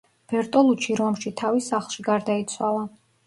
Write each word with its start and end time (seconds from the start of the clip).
ბერტოლუჩი 0.31 0.95
რომში, 1.01 1.33
თავის 1.43 1.69
სახლში 1.73 2.07
გარდაიცვალა. 2.09 2.83